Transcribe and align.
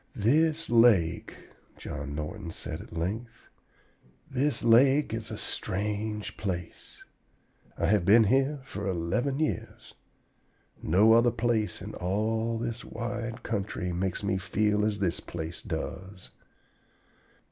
"This 0.15 0.67
lake," 0.71 1.37
John 1.77 2.15
Norton 2.15 2.49
said 2.49 2.81
at 2.81 2.91
length, 2.91 3.49
"this 4.27 4.63
lake 4.63 5.13
is 5.13 5.29
a 5.29 5.37
strange 5.37 6.37
place. 6.37 7.03
I 7.77 7.85
have 7.85 8.03
been 8.03 8.23
here 8.23 8.61
for 8.63 8.87
eleven 8.87 9.37
years. 9.39 9.93
No 10.81 11.13
other 11.13 11.29
place 11.29 11.83
in 11.83 11.93
all 11.93 12.57
this 12.57 12.83
wide 12.83 13.43
country 13.43 13.93
makes 13.93 14.23
me 14.23 14.39
feel 14.39 14.85
as 14.85 14.97
this 14.97 15.19
place 15.19 15.61
does." 15.61 16.31